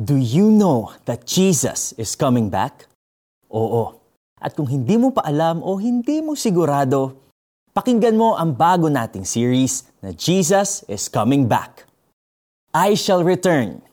Do 0.00 0.16
you 0.16 0.48
know 0.48 0.96
that 1.04 1.28
Jesus 1.28 1.92
is 2.00 2.16
coming 2.16 2.48
back? 2.48 2.88
Oo. 3.52 4.00
At 4.40 4.56
kung 4.56 4.64
hindi 4.64 4.96
mo 4.96 5.12
pa 5.12 5.20
alam 5.28 5.60
o 5.60 5.76
hindi 5.76 6.24
mo 6.24 6.32
sigurado, 6.32 7.20
pakinggan 7.76 8.16
mo 8.16 8.32
ang 8.32 8.56
bago 8.56 8.88
nating 8.88 9.28
series 9.28 9.84
na 10.00 10.16
Jesus 10.16 10.88
is 10.88 11.12
Coming 11.12 11.44
Back. 11.44 11.84
I 12.72 12.96
Shall 12.96 13.20
Return. 13.20 13.84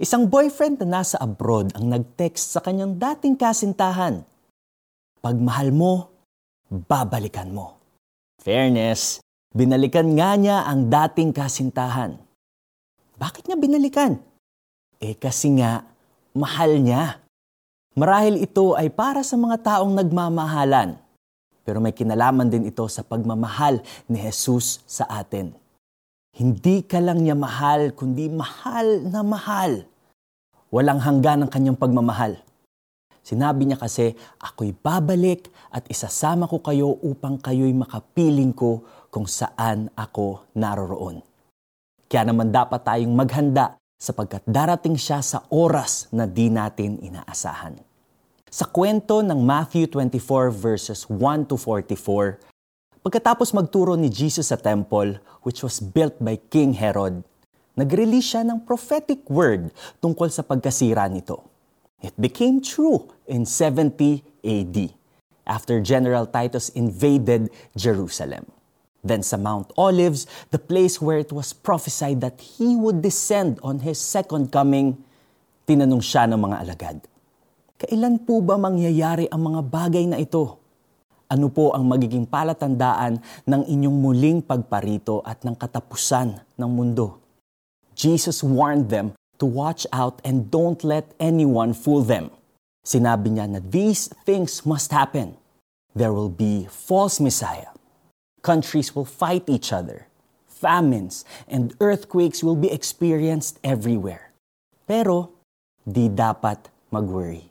Isang 0.00 0.32
boyfriend 0.32 0.80
na 0.80 1.04
nasa 1.04 1.20
abroad 1.20 1.76
ang 1.76 1.92
nag-text 1.92 2.56
sa 2.56 2.64
kanyang 2.64 2.96
dating 2.96 3.36
kasintahan. 3.36 4.24
Pag 5.20 5.36
mahal 5.36 5.68
mo, 5.68 6.16
babalikan 6.72 7.52
mo. 7.52 7.76
Fairness, 8.40 9.20
binalikan 9.52 10.16
nga 10.16 10.32
niya 10.40 10.64
ang 10.64 10.88
dating 10.88 11.36
kasintahan. 11.36 12.16
Bakit 13.20 13.52
niya 13.52 13.60
binalikan? 13.60 14.32
Eh 15.04 15.12
kasi 15.20 15.52
nga, 15.60 15.84
mahal 16.32 16.80
niya. 16.80 17.20
Marahil 17.92 18.40
ito 18.40 18.72
ay 18.72 18.88
para 18.88 19.20
sa 19.20 19.36
mga 19.36 19.60
taong 19.60 19.92
nagmamahalan. 19.92 20.96
Pero 21.60 21.76
may 21.76 21.92
kinalaman 21.92 22.48
din 22.48 22.64
ito 22.64 22.88
sa 22.88 23.04
pagmamahal 23.04 23.84
ni 24.08 24.16
Jesus 24.16 24.80
sa 24.88 25.04
atin. 25.12 25.52
Hindi 26.32 26.80
ka 26.88 27.04
lang 27.04 27.20
niya 27.20 27.36
mahal, 27.36 27.92
kundi 27.92 28.32
mahal 28.32 29.04
na 29.04 29.20
mahal. 29.20 29.84
Walang 30.72 31.04
hanggan 31.04 31.44
ang 31.44 31.50
kanyang 31.52 31.76
pagmamahal. 31.76 32.40
Sinabi 33.20 33.68
niya 33.68 33.76
kasi, 33.76 34.16
ako'y 34.40 34.72
babalik 34.72 35.52
at 35.68 35.84
isasama 35.92 36.48
ko 36.48 36.64
kayo 36.64 36.96
upang 37.04 37.36
kayo'y 37.36 37.76
makapiling 37.76 38.56
ko 38.56 38.88
kung 39.12 39.28
saan 39.28 39.92
ako 40.00 40.48
naroroon. 40.56 41.20
Kaya 42.08 42.24
naman 42.24 42.48
dapat 42.48 42.80
tayong 42.88 43.12
maghanda 43.12 43.76
sapagkat 43.98 44.44
darating 44.46 44.94
siya 44.94 45.24
sa 45.24 45.42
oras 45.50 46.06
na 46.14 46.28
di 46.28 46.52
natin 46.52 47.00
inaasahan. 47.02 47.78
Sa 48.54 48.70
kwento 48.70 49.18
ng 49.18 49.42
Matthew 49.42 49.90
24 49.90 50.54
verses 50.54 51.10
1 51.10 51.50
to 51.50 51.58
44, 51.58 52.38
pagkatapos 53.02 53.50
magturo 53.50 53.98
ni 53.98 54.06
Jesus 54.06 54.54
sa 54.54 54.56
temple 54.60 55.18
which 55.42 55.66
was 55.66 55.82
built 55.82 56.14
by 56.22 56.38
King 56.54 56.70
Herod, 56.70 57.26
nag-release 57.74 58.38
siya 58.38 58.46
ng 58.46 58.62
prophetic 58.62 59.26
word 59.26 59.74
tungkol 59.98 60.30
sa 60.30 60.46
pagkasira 60.46 61.10
nito. 61.10 61.42
It 61.98 62.14
became 62.14 62.62
true 62.62 63.10
in 63.26 63.42
70 63.42 64.22
AD 64.46 64.76
after 65.50 65.82
General 65.82 66.30
Titus 66.30 66.70
invaded 66.78 67.50
Jerusalem. 67.74 68.53
Then 69.04 69.20
sa 69.20 69.36
Mount 69.36 69.68
Olives, 69.76 70.24
the 70.48 70.56
place 70.56 70.96
where 70.96 71.20
it 71.20 71.28
was 71.28 71.52
prophesied 71.52 72.24
that 72.24 72.40
he 72.40 72.72
would 72.72 73.04
descend 73.04 73.60
on 73.60 73.84
his 73.84 74.00
second 74.00 74.48
coming, 74.48 74.96
tinanong 75.68 76.00
siya 76.00 76.24
ng 76.32 76.40
mga 76.40 76.56
alagad. 76.64 76.96
Kailan 77.76 78.24
po 78.24 78.40
ba 78.40 78.56
mangyayari 78.56 79.28
ang 79.28 79.44
mga 79.52 79.60
bagay 79.68 80.08
na 80.08 80.16
ito? 80.16 80.56
Ano 81.28 81.52
po 81.52 81.76
ang 81.76 81.84
magiging 81.84 82.24
palatandaan 82.24 83.20
ng 83.44 83.62
inyong 83.68 83.96
muling 84.00 84.40
pagparito 84.40 85.20
at 85.20 85.44
ng 85.44 85.52
katapusan 85.52 86.40
ng 86.56 86.70
mundo? 86.72 87.20
Jesus 87.92 88.40
warned 88.40 88.88
them 88.88 89.12
to 89.36 89.44
watch 89.44 89.84
out 89.92 90.16
and 90.24 90.48
don't 90.48 90.80
let 90.80 91.12
anyone 91.20 91.76
fool 91.76 92.00
them. 92.00 92.32
Sinabi 92.80 93.36
niya 93.36 93.52
na 93.52 93.60
these 93.60 94.08
things 94.24 94.64
must 94.64 94.88
happen. 94.96 95.36
There 95.92 96.12
will 96.16 96.32
be 96.32 96.64
false 96.72 97.20
Messiah 97.20 97.74
countries 98.44 98.92
will 98.92 99.08
fight 99.08 99.48
each 99.48 99.72
other. 99.72 100.04
Famines 100.44 101.24
and 101.48 101.72
earthquakes 101.80 102.44
will 102.44 102.54
be 102.54 102.68
experienced 102.68 103.56
everywhere. 103.64 104.36
Pero, 104.84 105.32
di 105.80 106.12
dapat 106.12 106.68
mag-worry. 106.92 107.48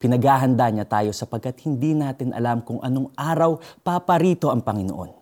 Pinaghahanda 0.00 0.66
niya 0.72 0.88
tayo 0.88 1.12
sapagkat 1.14 1.62
hindi 1.62 1.94
natin 1.94 2.34
alam 2.34 2.64
kung 2.64 2.80
anong 2.82 3.12
araw 3.14 3.60
paparito 3.84 4.50
ang 4.50 4.64
Panginoon. 4.64 5.12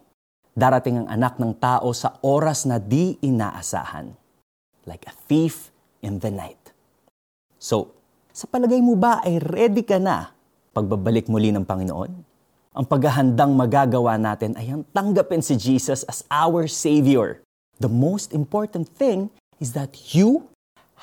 Darating 0.55 1.05
ang 1.05 1.09
anak 1.11 1.37
ng 1.37 1.53
tao 1.61 1.93
sa 1.93 2.17
oras 2.25 2.65
na 2.65 2.81
di 2.81 3.19
inaasahan. 3.21 4.15
Like 4.89 5.05
a 5.05 5.15
thief 5.29 5.69
in 6.01 6.23
the 6.23 6.33
night. 6.33 6.73
So, 7.61 7.93
sa 8.33 8.49
palagay 8.49 8.81
mo 8.81 8.97
ba 8.97 9.21
ay 9.21 9.37
ready 9.37 9.85
ka 9.85 10.01
na 10.01 10.33
pagbabalik 10.73 11.29
muli 11.29 11.53
ng 11.53 11.69
Panginoon? 11.69 12.30
Ang 12.71 12.87
paghahandang 12.87 13.59
magagawa 13.59 14.15
natin 14.15 14.55
ay 14.55 14.71
ang 14.71 14.87
tanggapin 14.95 15.43
si 15.43 15.59
Jesus 15.59 16.07
as 16.07 16.23
our 16.31 16.71
Savior. 16.71 17.43
The 17.83 17.91
most 17.91 18.31
important 18.31 18.87
thing 18.87 19.35
is 19.59 19.75
that 19.75 20.15
you 20.15 20.47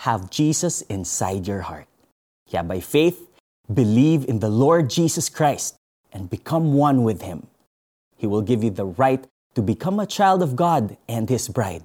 have 0.08 0.32
Jesus 0.32 0.80
inside 0.88 1.44
your 1.44 1.68
heart. 1.68 1.92
Kaya 2.48 2.64
by 2.64 2.80
faith, 2.80 3.28
believe 3.68 4.24
in 4.32 4.40
the 4.40 4.48
Lord 4.48 4.88
Jesus 4.88 5.28
Christ 5.28 5.76
and 6.16 6.32
become 6.32 6.72
one 6.72 7.04
with 7.04 7.20
Him. 7.28 7.52
He 8.16 8.32
will 8.32 8.46
give 8.46 8.64
you 8.64 8.72
the 8.72 8.88
right 8.88 9.28
to 9.52 9.60
become 9.60 10.00
a 10.00 10.08
child 10.08 10.40
of 10.40 10.56
God 10.56 10.96
and 11.12 11.28
His 11.28 11.52
bride. 11.52 11.84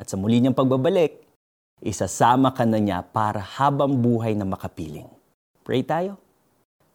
At 0.00 0.08
sa 0.08 0.16
muli 0.16 0.40
niyang 0.40 0.56
pagbabalik, 0.56 1.20
isasama 1.84 2.56
ka 2.56 2.64
na 2.64 2.80
niya 2.80 3.04
para 3.04 3.44
habang 3.44 4.00
buhay 4.00 4.32
na 4.32 4.48
makapiling. 4.48 5.12
Pray 5.60 5.84
tayo. 5.84 6.16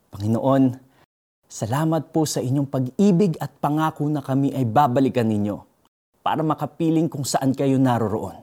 Panginoon, 0.10 0.89
Salamat 1.50 2.14
po 2.14 2.30
sa 2.30 2.46
inyong 2.46 2.70
pag-ibig 2.70 3.34
at 3.42 3.50
pangako 3.58 4.06
na 4.06 4.22
kami 4.22 4.54
ay 4.54 4.70
babalikan 4.70 5.26
ninyo 5.26 5.58
para 6.22 6.46
makapiling 6.46 7.10
kung 7.10 7.26
saan 7.26 7.58
kayo 7.58 7.82
naroroon. 7.82 8.38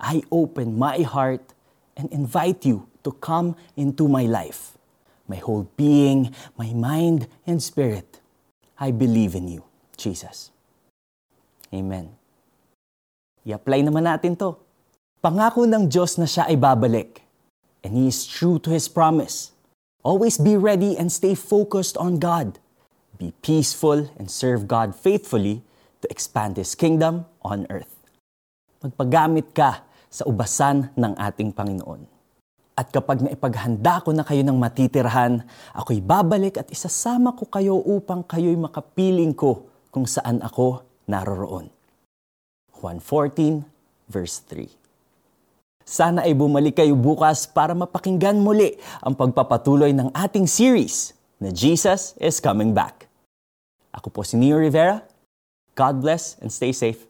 I 0.00 0.24
open 0.32 0.80
my 0.80 1.04
heart 1.04 1.44
and 1.92 2.08
invite 2.16 2.64
you 2.64 2.88
to 3.04 3.12
come 3.12 3.52
into 3.76 4.08
my 4.08 4.24
life, 4.24 4.72
my 5.28 5.36
whole 5.36 5.68
being, 5.76 6.32
my 6.56 6.72
mind, 6.72 7.28
and 7.44 7.60
spirit. 7.60 8.24
I 8.80 8.88
believe 8.88 9.36
in 9.36 9.60
you, 9.60 9.62
Jesus. 10.00 10.48
Amen. 11.76 12.08
I-apply 13.44 13.84
naman 13.84 14.08
natin 14.08 14.32
to. 14.40 14.56
Pangako 15.20 15.68
ng 15.68 15.92
Diyos 15.92 16.16
na 16.16 16.24
siya 16.24 16.48
ay 16.48 16.56
babalik. 16.56 17.20
And 17.84 17.92
He 17.92 18.08
is 18.08 18.24
true 18.24 18.56
to 18.64 18.72
His 18.72 18.88
promise 18.88 19.53
Always 20.04 20.36
be 20.36 20.52
ready 20.60 21.00
and 21.00 21.08
stay 21.08 21.32
focused 21.32 21.96
on 21.96 22.20
God. 22.20 22.60
Be 23.16 23.32
peaceful 23.40 24.12
and 24.20 24.28
serve 24.28 24.68
God 24.68 24.92
faithfully 24.92 25.64
to 26.04 26.06
expand 26.12 26.60
His 26.60 26.76
kingdom 26.76 27.24
on 27.40 27.64
earth. 27.72 27.88
Magpagamit 28.84 29.56
ka 29.56 29.80
sa 30.12 30.28
ubasan 30.28 30.92
ng 30.92 31.16
ating 31.16 31.56
Panginoon. 31.56 32.04
At 32.76 32.92
kapag 32.92 33.24
naipaghanda 33.24 34.04
ko 34.04 34.12
na 34.12 34.28
kayo 34.28 34.44
ng 34.44 34.60
matitirahan, 34.60 35.40
ako'y 35.72 36.04
babalik 36.04 36.60
at 36.60 36.68
isasama 36.68 37.32
ko 37.32 37.48
kayo 37.48 37.80
upang 37.80 38.28
kayo'y 38.28 38.60
makapiling 38.60 39.32
ko 39.32 39.72
kung 39.88 40.04
saan 40.04 40.44
ako 40.44 40.84
naroroon. 41.08 41.72
Juan 42.76 43.00
14, 43.00 43.64
verse 44.12 44.44
3. 44.52 44.83
Sana 45.84 46.24
ay 46.24 46.32
bumalik 46.32 46.80
kayo 46.80 46.96
bukas 46.96 47.44
para 47.44 47.76
mapakinggan 47.76 48.40
muli 48.40 48.80
ang 49.04 49.12
pagpapatuloy 49.12 49.92
ng 49.92 50.08
ating 50.16 50.48
series 50.48 51.12
na 51.36 51.52
Jesus 51.52 52.16
is 52.16 52.40
Coming 52.40 52.72
Back. 52.72 53.04
Ako 53.92 54.08
po 54.08 54.24
si 54.24 54.40
Neo 54.40 54.56
Rivera. 54.56 55.04
God 55.76 56.00
bless 56.00 56.40
and 56.40 56.48
stay 56.48 56.72
safe. 56.72 57.04